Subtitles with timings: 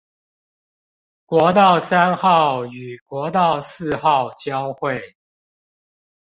[1.27, 5.15] 國道三號與國道四號交會